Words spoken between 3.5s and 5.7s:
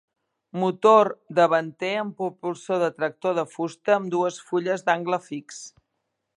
fusta amb dues fulles d'angle fix.